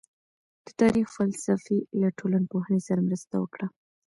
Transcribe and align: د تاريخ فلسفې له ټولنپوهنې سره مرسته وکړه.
د 0.65 0.67
تاريخ 0.81 1.07
فلسفې 1.17 1.77
له 2.01 2.07
ټولنپوهنې 2.19 2.79
سره 2.87 3.05
مرسته 3.07 3.35
وکړه. 3.39 3.67